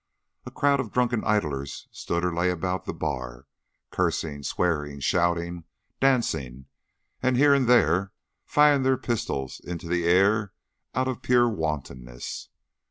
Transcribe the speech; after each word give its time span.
A 0.47 0.49
crowd 0.49 0.79
of 0.79 0.91
drunken 0.91 1.23
idlers 1.23 1.87
stood 1.91 2.25
or 2.25 2.33
lay 2.33 2.49
about 2.49 2.85
the 2.85 2.91
bar, 2.93 3.45
cursing, 3.91 4.41
swearing, 4.41 4.99
shouting, 4.99 5.65
dancing, 5.99 6.65
and 7.21 7.37
here 7.37 7.53
and 7.53 7.67
there 7.69 8.11
firing 8.43 8.81
their 8.81 8.97
pistols 8.97 9.59
into 9.59 9.87
the 9.87 10.05
air 10.05 10.53
out 10.95 11.07
of 11.07 11.21
pure 11.21 11.47
wantonness. 11.47 12.49